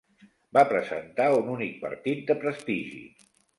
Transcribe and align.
Va 0.57 0.63
presentar 0.71 1.27
un 1.35 1.53
únic 1.57 1.77
partit 1.85 2.25
de 2.33 2.39
prestigi. 2.47 3.07